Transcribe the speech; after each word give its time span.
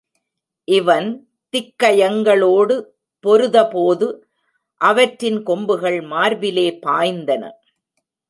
இவன் 0.67 1.09
திக்கயங்களோடு 1.53 2.75
பொருதபோது 3.23 4.07
அவற்றின் 4.81 5.39
கொம்புகள் 5.43 5.99
மார்பிலே 6.01 6.67
பாய்ந்தன. 6.85 7.43